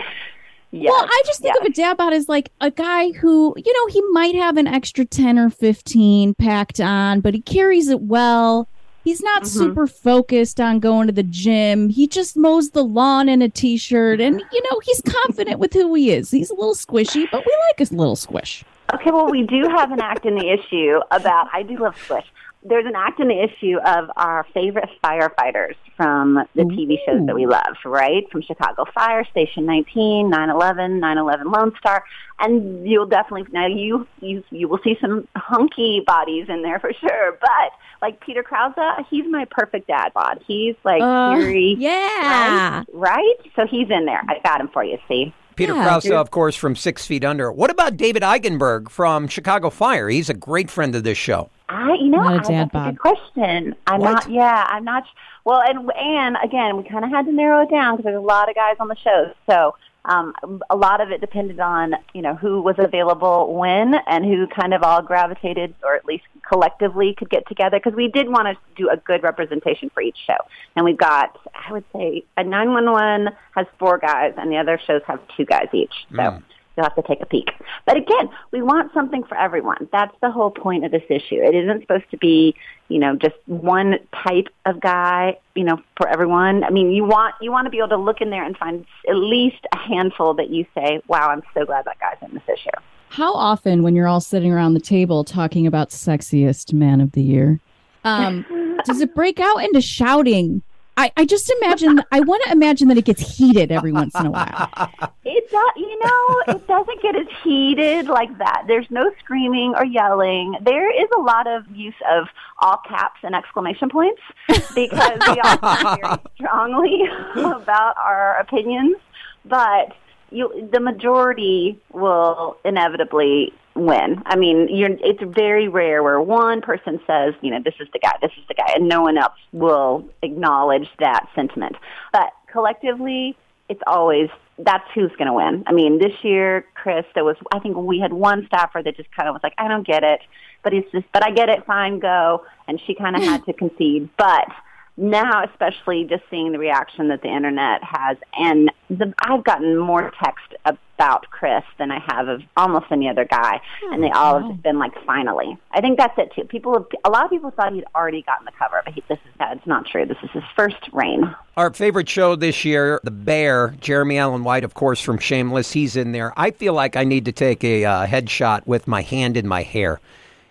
Yes, 0.71 0.91
Well, 0.91 1.05
I 1.05 1.23
just 1.25 1.39
think 1.39 1.55
yes. 1.55 1.65
of 1.65 1.71
a 1.71 1.73
dad 1.73 1.95
bod 1.95 2.11
as 2.11 2.27
like 2.27 2.51
a 2.59 2.69
guy 2.69 3.11
who, 3.13 3.53
you 3.55 3.71
know, 3.71 3.87
he 3.93 4.01
might 4.11 4.35
have 4.35 4.57
an 4.57 4.67
extra 4.67 5.05
10 5.05 5.39
or 5.39 5.49
15 5.49 6.33
packed 6.33 6.81
on, 6.81 7.21
but 7.21 7.33
he 7.33 7.39
carries 7.39 7.87
it 7.87 8.01
well. 8.01 8.67
He's 9.05 9.21
not 9.21 9.43
Mm-hmm. 9.43 9.59
super 9.59 9.87
focused 9.87 10.59
on 10.59 10.79
going 10.79 11.07
to 11.07 11.13
the 11.13 11.23
gym. 11.23 11.89
He 11.89 12.07
just 12.07 12.35
mows 12.35 12.71
the 12.71 12.83
lawn 12.83 13.29
in 13.29 13.41
a 13.41 13.47
t 13.49 13.77
shirt. 13.77 14.19
And, 14.19 14.41
you 14.51 14.61
know, 14.63 14.79
he's 14.83 15.01
confident 15.01 15.59
with 15.59 15.71
who 15.73 15.93
he 15.93 16.11
is. 16.11 16.31
He's 16.31 16.49
a 16.49 16.55
little 16.55 16.75
squishy, 16.75 17.25
but 17.31 17.45
we 17.45 17.55
like 17.69 17.79
his 17.79 17.91
little 17.93 18.15
squish. 18.17 18.63
Okay, 18.93 19.11
well, 19.11 19.29
we 19.29 19.43
do 19.43 19.67
have 19.69 19.91
an 19.91 20.01
act 20.01 20.25
in 20.25 20.35
the 20.35 20.49
issue 20.51 20.99
about, 21.11 21.47
I 21.53 21.63
do 21.63 21.77
love 21.77 21.95
Squish. 22.03 22.25
There's 22.67 22.85
an 22.87 22.95
act 22.95 23.19
in 23.19 23.27
the 23.27 23.43
issue 23.43 23.77
of 23.85 24.09
our 24.15 24.45
favorite 24.51 24.89
firefighters 25.03 25.75
from 25.95 26.43
the 26.55 26.63
TV 26.63 26.97
shows 27.05 27.23
that 27.27 27.35
we 27.35 27.45
love, 27.45 27.75
right? 27.85 28.27
From 28.31 28.41
Chicago 28.41 28.85
Fire, 28.93 29.23
Station 29.25 29.67
19, 29.67 30.31
9/11, 30.31 30.99
9/11 30.99 31.55
Lone 31.55 31.73
Star, 31.77 32.03
and 32.39 32.87
you'll 32.87 33.05
definitely 33.05 33.45
now 33.51 33.67
you 33.67 34.07
you 34.19 34.43
you 34.49 34.67
will 34.67 34.79
see 34.83 34.97
some 34.99 35.27
hunky 35.35 36.01
bodies 36.07 36.47
in 36.49 36.63
there 36.63 36.79
for 36.79 36.91
sure. 36.93 37.37
But 37.39 37.71
like 38.05 38.19
Peter 38.19 38.43
Krause, 38.43 38.73
he's 39.09 39.25
my 39.29 39.45
perfect 39.49 39.87
dad 39.87 40.11
bod. 40.13 40.43
He's 40.47 40.75
like 40.83 41.01
Uh, 41.01 41.35
cheery, 41.35 41.75
yeah. 41.79 42.77
right? 42.77 42.85
Right? 42.93 43.35
So 43.55 43.65
he's 43.65 43.89
in 43.89 44.05
there. 44.05 44.21
I 44.27 44.39
got 44.43 44.61
him 44.61 44.69
for 44.69 44.83
you. 44.83 44.97
See. 45.07 45.33
Peter 45.55 45.73
Yeah, 45.73 45.83
Krause, 45.83 46.11
of 46.11 46.31
course, 46.31 46.55
from 46.55 46.75
Six 46.75 47.07
Feet 47.07 47.23
Under. 47.23 47.49
What 47.51 47.71
about 47.71 47.95
David 47.95 48.23
Eigenberg 48.23 48.89
from 48.89 49.27
Chicago 49.29 49.69
Fire? 49.69 50.09
He's 50.09 50.29
a 50.29 50.33
great 50.33 50.69
friend 50.69 50.93
of 50.95 51.03
this 51.05 51.17
show. 51.17 51.49
I, 51.69 51.93
you 51.93 52.09
know, 52.09 52.21
Not 52.21 52.33
a 52.33 52.47
I, 52.47 52.51
dad 52.51 52.69
that's 52.73 52.87
a 52.87 52.91
good 52.91 52.99
question. 52.99 53.75
I'm 53.87 54.01
What? 54.01 54.11
not. 54.11 54.29
Yeah, 54.29 54.67
I'm 54.69 54.83
not. 54.83 55.03
Well, 55.45 55.61
and 55.61 55.89
and 55.97 56.37
again, 56.43 56.75
we 56.77 56.83
kind 56.83 57.05
of 57.05 57.09
had 57.09 57.25
to 57.25 57.31
narrow 57.31 57.61
it 57.63 57.69
down 57.71 57.95
because 57.95 58.03
there's 58.03 58.17
a 58.17 58.19
lot 58.19 58.49
of 58.49 58.55
guys 58.55 58.75
on 58.81 58.89
the 58.89 58.97
show. 58.97 59.31
So 59.49 59.75
Um, 60.07 60.61
a 60.69 60.75
lot 60.75 61.01
of 61.01 61.09
it 61.11 61.19
depended 61.19 61.59
on 61.59 61.95
you 62.13 62.21
know 62.21 62.35
who 62.35 62.61
was 62.61 62.75
available 62.77 63.53
when 63.55 63.95
and 64.07 64.23
who 64.23 64.47
kind 64.47 64.73
of 64.73 64.83
all 64.83 65.01
gravitated 65.01 65.73
or 65.83 65.95
at 65.95 66.05
least 66.05 66.25
collectively 66.47 67.15
could 67.17 67.29
get 67.29 67.47
together 67.47 67.79
because 67.83 67.95
we 67.95 68.07
did 68.07 68.29
want 68.29 68.47
to 68.47 68.55
do 68.75 68.89
a 68.89 68.97
good 68.97 69.23
representation 69.23 69.89
for 69.89 70.01
each 70.01 70.17
show. 70.27 70.37
And 70.75 70.85
we've 70.85 70.97
got 70.97 71.37
I 71.53 71.71
would 71.71 71.85
say 71.93 72.23
a 72.37 72.43
911 72.43 73.35
has 73.55 73.65
four 73.79 73.97
guys 73.97 74.33
and 74.37 74.51
the 74.51 74.57
other 74.57 74.79
shows 74.85 75.01
have 75.07 75.19
two 75.35 75.45
guys 75.45 75.67
each. 75.73 75.93
So. 76.11 76.17
Mm. 76.17 76.43
You'll 76.75 76.85
have 76.85 76.95
to 76.95 77.01
take 77.03 77.21
a 77.21 77.25
peek. 77.25 77.51
But 77.85 77.97
again, 77.97 78.29
we 78.51 78.61
want 78.61 78.93
something 78.93 79.23
for 79.23 79.37
everyone. 79.37 79.87
That's 79.91 80.15
the 80.21 80.29
whole 80.29 80.51
point 80.51 80.83
of 80.83 80.91
this 80.91 81.03
issue. 81.09 81.35
It 81.35 81.55
isn't 81.55 81.81
supposed 81.81 82.09
to 82.11 82.17
be, 82.17 82.55
you 82.89 82.99
know, 82.99 83.15
just 83.15 83.35
one 83.45 83.95
type 84.25 84.47
of 84.65 84.81
guy, 84.81 85.37
you 85.55 85.63
know, 85.63 85.77
for 85.97 86.07
everyone. 86.07 86.63
I 86.63 86.69
mean, 86.71 86.91
you 86.91 87.05
want 87.05 87.35
you 87.41 87.51
want 87.51 87.65
to 87.65 87.69
be 87.69 87.77
able 87.77 87.89
to 87.89 87.97
look 87.97 88.21
in 88.21 88.29
there 88.29 88.43
and 88.43 88.57
find 88.57 88.85
at 89.07 89.15
least 89.15 89.65
a 89.73 89.77
handful 89.77 90.33
that 90.35 90.49
you 90.49 90.65
say, 90.75 91.01
"Wow, 91.07 91.29
I'm 91.29 91.43
so 91.53 91.65
glad 91.65 91.85
that 91.85 91.97
guy's 91.99 92.17
in 92.27 92.33
this 92.33 92.43
issue." 92.51 92.69
How 93.09 93.33
often, 93.33 93.81
when 93.81 93.95
you're 93.95 94.07
all 94.07 94.19
sitting 94.19 94.51
around 94.51 94.73
the 94.73 94.81
table 94.81 95.23
talking 95.23 95.65
about 95.65 95.89
sexiest 95.89 96.73
man 96.73 96.99
of 96.99 97.13
the 97.13 97.21
year, 97.21 97.61
um, 98.03 98.45
does 98.83 98.99
it 98.99 99.15
break 99.15 99.39
out 99.39 99.59
into 99.59 99.81
shouting? 99.81 100.61
I, 100.97 101.11
I 101.17 101.25
just 101.25 101.51
imagine. 101.61 102.01
I 102.11 102.21
want 102.21 102.43
to 102.45 102.51
imagine 102.51 102.87
that 102.87 102.97
it 102.97 103.05
gets 103.05 103.37
heated 103.37 103.71
every 103.71 103.91
once 103.91 104.15
in 104.15 104.25
a 104.25 104.31
while. 104.31 104.91
It 105.27 105.51
does, 105.51 105.71
you 105.75 105.99
know, 105.99 106.55
it 106.55 106.67
doesn't 106.67 107.01
get 107.01 107.15
as 107.15 107.27
heated 107.43 108.07
like 108.07 108.35
that. 108.37 108.63
There's 108.67 108.85
no 108.89 109.11
screaming 109.19 109.73
or 109.75 109.83
yelling. 109.83 110.55
There 110.61 110.89
is 110.89 111.09
a 111.17 111.21
lot 111.21 111.47
of 111.47 111.67
use 111.75 111.95
of 112.09 112.27
all 112.61 112.79
caps 112.87 113.19
and 113.23 113.35
exclamation 113.35 113.89
points 113.89 114.21
because 114.47 115.19
we 115.27 115.41
all 115.41 115.57
feel 115.77 115.97
very 115.97 116.17
strongly 116.35 117.03
about 117.35 117.95
our 117.97 118.37
opinions. 118.39 118.97
But 119.45 119.95
you, 120.35 120.69
the 120.71 120.79
majority 120.79 121.79
will 121.93 122.57
inevitably 122.65 123.53
win. 123.75 124.21
I 124.25 124.35
mean, 124.35 124.67
you're, 124.69 124.91
it's 124.91 125.21
very 125.23 125.67
rare 125.67 126.03
where 126.03 126.19
one 126.21 126.61
person 126.61 126.99
says, 127.07 127.33
you 127.41 127.51
know, 127.51 127.59
this 127.63 127.75
is 127.79 127.87
the 127.93 127.99
guy, 127.99 128.13
this 128.21 128.31
is 128.37 128.43
the 128.47 128.53
guy, 128.53 128.73
and 128.75 128.87
no 128.87 129.01
one 129.01 129.17
else 129.17 129.39
will 129.51 130.05
acknowledge 130.21 130.89
that 130.99 131.27
sentiment. 131.35 131.75
But 132.11 132.31
collectively, 132.51 133.37
it's 133.69 133.81
always 133.87 134.29
that's 134.57 134.85
who's 134.93 135.11
going 135.17 135.27
to 135.27 135.33
win. 135.33 135.63
I 135.67 135.73
mean, 135.73 135.99
this 135.99 136.13
year, 136.23 136.65
Chris, 136.75 137.05
there 137.13 137.25
was 137.25 137.35
I 137.51 137.59
think 137.59 137.75
we 137.75 137.99
had 137.99 138.13
one 138.13 138.45
staffer 138.47 138.81
that 138.81 138.95
just 138.95 139.11
kind 139.11 139.27
of 139.27 139.33
was 139.33 139.41
like, 139.43 139.53
I 139.57 139.67
don't 139.67 139.85
get 139.85 140.03
it, 140.03 140.21
but 140.63 140.73
it's 140.73 140.89
just, 140.91 141.05
but 141.11 141.25
I 141.25 141.31
get 141.31 141.49
it, 141.49 141.65
fine, 141.65 141.99
go, 141.99 142.45
and 142.67 142.79
she 142.85 142.95
kind 142.95 143.15
of 143.15 143.23
had 143.23 143.43
to 143.45 143.53
concede, 143.53 144.09
but 144.17 144.47
now 144.97 145.43
especially 145.43 146.05
just 146.05 146.23
seeing 146.29 146.51
the 146.51 146.59
reaction 146.59 147.09
that 147.09 147.21
the 147.21 147.27
internet 147.27 147.81
has 147.83 148.17
and 148.37 148.71
the, 148.89 149.13
I've 149.19 149.43
gotten 149.43 149.77
more 149.77 150.11
text 150.23 150.53
about 150.65 151.29
Chris 151.29 151.63
than 151.77 151.91
I 151.91 151.99
have 152.07 152.27
of 152.27 152.41
almost 152.55 152.85
any 152.91 153.09
other 153.09 153.25
guy 153.25 153.59
and 153.91 154.01
they 154.01 154.11
all 154.11 154.39
have 154.39 154.51
just 154.51 154.63
been 154.63 154.79
like 154.79 154.93
finally 155.05 155.57
I 155.71 155.81
think 155.81 155.97
that's 155.97 156.17
it 156.17 156.31
too 156.33 156.45
people 156.45 156.73
have, 156.73 156.85
a 157.03 157.09
lot 157.09 157.25
of 157.25 157.31
people 157.31 157.51
thought 157.51 157.73
he'd 157.73 157.85
already 157.93 158.21
gotten 158.21 158.45
the 158.45 158.51
cover 158.57 158.81
but 158.85 158.93
he, 158.93 159.03
this 159.09 159.17
is 159.17 159.33
that's 159.37 159.67
not 159.67 159.85
true 159.85 160.05
this 160.05 160.17
is 160.23 160.29
his 160.31 160.43
first 160.55 160.77
reign 160.93 161.35
Our 161.57 161.73
favorite 161.73 162.09
show 162.09 162.35
this 162.35 162.65
year, 162.65 162.99
The 163.03 163.11
Bear, 163.11 163.75
Jeremy 163.79 164.17
Allen 164.17 164.43
White, 164.43 164.65
of 164.65 164.73
course, 164.73 164.99
from 164.99 165.17
Shameless. 165.17 165.71
He's 165.71 165.95
in 165.95 166.11
there. 166.11 166.33
I 166.35 166.51
feel 166.51 166.73
like 166.73 166.97
I 166.97 167.05
need 167.05 167.23
to 167.25 167.31
take 167.31 167.63
a 167.63 167.85
uh, 167.85 168.07
headshot 168.07 168.67
with 168.67 168.87
my 168.87 169.01
hand 169.01 169.37
in 169.37 169.47
my 169.47 169.63
hair. 169.63 170.01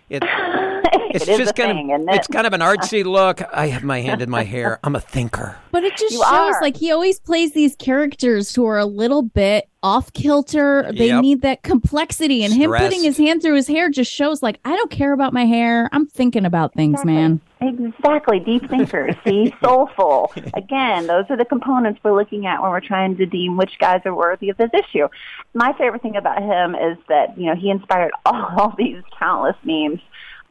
It, 0.09 0.23
it's 1.15 1.27
It 1.27 1.31
is 1.31 1.37
just 1.39 1.51
a 1.51 1.53
kind 1.61 1.77
thing, 1.77 1.91
of 1.93 2.01
isn't 2.01 2.09
it? 2.09 2.15
it's 2.15 2.27
kind 2.27 2.45
of 2.47 2.53
an 2.53 2.61
artsy 2.61 3.03
look. 3.03 3.41
I 3.53 3.67
have 3.67 3.83
my 3.83 4.01
hand 4.01 4.21
in 4.21 4.29
my 4.29 4.43
hair. 4.43 4.79
I'm 4.83 4.95
a 4.95 5.01
thinker. 5.01 5.57
But 5.75 5.83
it 5.83 5.97
just 5.97 6.13
You 6.13 6.19
shows 6.19 6.55
are. 6.55 6.61
like 6.61 6.77
he 6.77 6.89
always 6.93 7.19
plays 7.19 7.51
these 7.51 7.75
characters 7.75 8.55
who 8.55 8.65
are 8.65 8.77
a 8.77 8.85
little 8.85 9.21
bit 9.23 9.67
off 9.83 10.13
kilter. 10.13 10.89
They 10.97 11.07
Yep. 11.07 11.21
need 11.21 11.41
that 11.41 11.63
complexity, 11.63 12.45
and 12.45 12.53
him 12.53 12.71
putting 12.71 13.03
his 13.03 13.17
hand 13.17 13.41
through 13.41 13.55
his 13.55 13.67
hair 13.67 13.89
just 13.89 14.09
shows 14.09 14.41
like 14.41 14.57
I 14.63 14.73
don't 14.77 14.89
care 14.89 15.11
about 15.11 15.33
my 15.33 15.43
hair. 15.45 15.89
I'm 15.91 16.05
thinking 16.07 16.45
about 16.45 16.73
things, 16.75 17.03
man. 17.03 17.41
Exactly, 17.59 18.39
deep 18.39 18.69
thinkers. 18.69 19.15
See, 19.27 19.53
soulful. 19.61 20.31
Again, 20.55 21.07
those 21.07 21.25
are 21.29 21.35
the 21.37 21.43
components 21.45 21.99
we're 22.03 22.15
looking 22.15 22.45
at 22.45 22.61
when 22.61 22.71
we're 22.71 22.79
trying 22.79 23.17
to 23.17 23.25
deem 23.25 23.57
which 23.57 23.77
guys 23.79 24.01
are 24.05 24.15
worthy 24.15 24.49
of 24.49 24.55
this 24.55 24.71
issue. 24.73 25.07
My 25.53 25.73
favorite 25.77 26.01
thing 26.01 26.15
about 26.15 26.41
him 26.41 26.73
is 26.75 26.97
that 27.09 27.37
you 27.37 27.47
know 27.47 27.55
he 27.55 27.69
inspired 27.69 28.11
all 28.25 28.73
these 28.77 29.01
countless 29.19 29.57
memes 29.65 29.99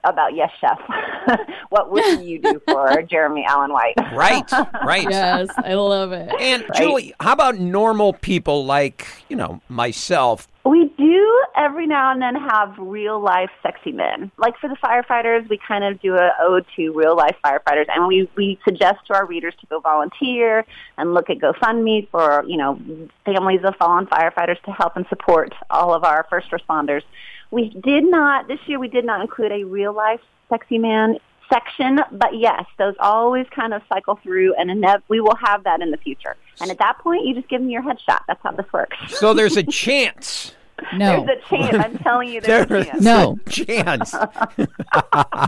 about 0.05 0.35
Yes 0.35 0.51
Chef. 0.61 0.79
what 1.71 1.91
would 1.91 2.21
you 2.25 2.41
do 2.41 2.61
for 2.67 3.03
Jeremy 3.03 3.45
Allen 3.47 3.73
White? 3.73 3.95
Right, 4.15 4.51
right. 4.85 5.09
Yes, 5.09 5.49
I 5.57 5.75
love 5.75 6.13
it. 6.13 6.33
And 6.41 6.65
Julie, 6.77 7.15
how 7.21 7.33
about 7.33 7.59
normal 7.59 8.13
people 8.13 8.65
like 8.65 9.07
you 9.29 9.37
know 9.37 9.61
myself? 9.69 10.49
We 10.65 10.91
do 10.97 11.45
every 11.55 11.87
now 11.87 12.11
and 12.11 12.23
then 12.23 12.35
have 12.37 12.75
real 12.79 13.21
life 13.21 13.51
sexy 13.63 13.93
men. 13.93 14.33
Like 14.39 14.59
for 14.59 14.69
the 14.69 14.77
firefighters, 14.77 15.47
we 15.51 15.59
kind 15.59 15.85
of 15.85 16.01
do 16.01 16.15
a 16.15 16.31
ode 16.41 16.65
to 16.77 16.91
real 16.93 17.15
life 17.15 17.37
firefighters, 17.45 17.85
and 17.95 18.07
we 18.09 18.31
we 18.35 18.59
suggest 18.65 19.07
to 19.09 19.15
our 19.15 19.27
readers 19.27 19.55
to 19.61 19.67
go 19.67 19.81
volunteer 19.81 20.65
and 20.97 21.13
look 21.13 21.29
at 21.29 21.39
GoFundMe 21.39 22.09
for 22.09 22.45
you 22.47 22.57
know 22.57 22.81
families 23.27 23.61
of 23.63 23.77
fallen 23.77 24.07
firefighters 24.07 24.61
to 24.63 24.71
help 24.71 24.97
and 24.97 25.05
support 25.09 25.53
all 25.69 25.93
of 25.93 26.03
our 26.03 26.27
first 26.31 26.51
responders. 26.51 27.03
We 27.51 27.69
did 27.69 28.05
not 28.05 28.49
this 28.49 28.61
year. 28.67 28.79
We 28.79 28.89
did 28.89 29.05
not 29.05 29.21
include 29.21 29.53
a 29.53 29.65
real 29.65 29.93
life 29.93 30.21
sexy 30.49 30.79
man 30.79 31.19
section, 31.53 32.01
but 32.13 32.39
yes, 32.39 32.65
those 32.79 32.95
always 32.99 33.47
kind 33.55 33.75
of 33.75 33.83
cycle 33.89 34.19
through, 34.23 34.55
and 34.55 34.71
we 35.09 35.21
will 35.21 35.37
have 35.37 35.65
that 35.65 35.83
in 35.83 35.91
the 35.91 35.99
future. 35.99 36.37
And 36.61 36.71
at 36.71 36.79
that 36.79 36.99
point, 36.99 37.25
you 37.27 37.35
just 37.35 37.49
give 37.49 37.61
them 37.61 37.71
your 37.71 37.83
headshot. 37.83 38.21
That's 38.27 38.43
how 38.43 38.53
this 38.53 38.67
works. 38.73 38.97
So 39.09 39.35
there's 39.35 39.57
a 39.57 39.63
chance. 39.63 40.55
No, 40.95 41.25
There's 41.25 41.39
a 41.39 41.49
chance. 41.49 41.85
I'm 41.85 41.99
telling 41.99 42.29
you, 42.29 42.41
there's 42.41 42.67
There 42.67 42.79
a 42.79 42.85
chance. 42.85 43.03
No. 43.03 43.39
a 43.47 43.51
chance. 43.51 44.15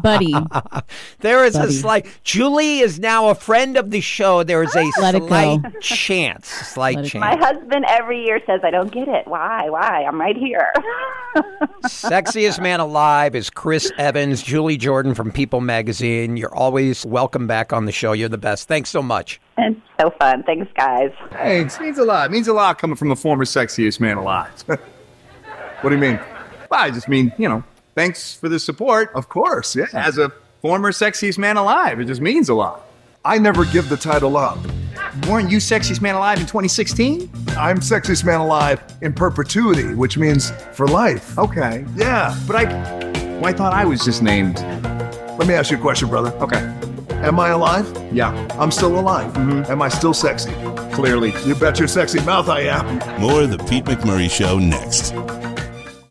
buddy. 0.02 0.34
There 1.20 1.44
is 1.44 1.56
a 1.56 1.70
slight. 1.72 2.06
Julie 2.22 2.78
is 2.78 2.98
now 2.98 3.28
a 3.28 3.34
friend 3.34 3.76
of 3.76 3.90
the 3.90 4.00
show. 4.00 4.42
There 4.42 4.62
is 4.62 4.74
a 4.74 4.80
ah. 4.80 5.00
Let 5.00 5.16
slight 5.16 5.80
chance. 5.80 6.48
Slight 6.48 7.04
chance. 7.04 7.14
My 7.14 7.36
husband 7.36 7.84
every 7.88 8.24
year 8.24 8.40
says, 8.46 8.60
I 8.62 8.70
don't 8.70 8.92
get 8.92 9.08
it. 9.08 9.26
Why? 9.26 9.68
Why? 9.68 10.04
I'm 10.04 10.20
right 10.20 10.36
here. 10.36 10.72
Sexiest 11.84 12.60
man 12.62 12.80
alive 12.80 13.34
is 13.34 13.50
Chris 13.50 13.92
Evans, 13.98 14.42
Julie 14.42 14.76
Jordan 14.76 15.14
from 15.14 15.32
People 15.32 15.60
Magazine. 15.60 16.36
You're 16.36 16.54
always 16.54 17.04
welcome 17.04 17.46
back 17.46 17.72
on 17.72 17.84
the 17.84 17.92
show. 17.92 18.12
You're 18.12 18.28
the 18.28 18.38
best. 18.38 18.68
Thanks 18.68 18.90
so 18.90 19.02
much. 19.02 19.40
it's 19.58 19.78
so 20.00 20.10
fun. 20.18 20.42
Thanks, 20.44 20.70
guys. 20.76 21.10
Thanks. 21.30 21.78
Means 21.80 21.98
a 21.98 22.04
lot. 22.04 22.30
Means 22.30 22.48
a 22.48 22.52
lot 22.52 22.78
coming 22.78 22.96
from 22.96 23.08
the 23.08 23.16
former 23.16 23.44
sexiest 23.44 24.00
man 24.00 24.16
alive. 24.16 24.64
what 25.80 25.90
do 25.90 25.96
you 25.96 26.00
mean? 26.00 26.18
Well, 26.70 26.80
I 26.80 26.90
just 26.90 27.08
mean, 27.08 27.32
you 27.38 27.48
know, 27.48 27.62
thanks 27.94 28.34
for 28.34 28.48
the 28.48 28.58
support. 28.58 29.10
Of 29.14 29.28
course, 29.28 29.76
yeah. 29.76 29.86
As 29.92 30.18
a 30.18 30.32
former 30.60 30.92
sexiest 30.92 31.38
man 31.38 31.56
alive, 31.56 32.00
it 32.00 32.06
just 32.06 32.20
means 32.20 32.48
a 32.48 32.54
lot. 32.54 32.86
I 33.24 33.38
never 33.38 33.64
give 33.64 33.88
the 33.88 33.96
title 33.96 34.36
up. 34.36 34.58
Weren't 35.28 35.50
you 35.50 35.58
sexiest 35.58 36.00
man 36.00 36.14
alive 36.14 36.38
in 36.38 36.46
2016? 36.46 37.30
I'm 37.50 37.78
sexiest 37.78 38.24
man 38.24 38.40
alive 38.40 38.80
in 39.02 39.12
perpetuity, 39.12 39.94
which 39.94 40.16
means 40.16 40.50
for 40.72 40.86
life. 40.86 41.36
Okay. 41.38 41.84
Yeah. 41.96 42.38
But 42.46 42.56
I, 42.56 42.64
well, 43.36 43.46
I 43.46 43.52
thought 43.52 43.72
I 43.72 43.84
was 43.84 44.04
just 44.04 44.22
named. 44.22 44.58
Let 45.38 45.46
me 45.48 45.54
ask 45.54 45.70
you 45.70 45.76
a 45.76 45.80
question, 45.80 46.08
brother. 46.08 46.32
Okay. 46.36 46.60
Am 47.24 47.40
I 47.40 47.48
alive? 47.48 47.86
Yeah. 48.12 48.30
I'm 48.60 48.70
still 48.70 48.98
alive. 48.98 49.32
Mm-hmm. 49.32 49.72
Am 49.72 49.82
I 49.82 49.88
still 49.88 50.14
sexy? 50.14 50.52
Clearly. 50.92 51.32
You 51.44 51.54
bet 51.54 51.78
your 51.78 51.88
sexy 51.88 52.20
mouth 52.20 52.48
I 52.48 52.60
am. 52.60 53.20
More 53.20 53.42
of 53.42 53.50
The 53.50 53.58
Pete 53.58 53.84
McMurray 53.84 54.30
Show 54.30 54.58
next. 54.58 55.12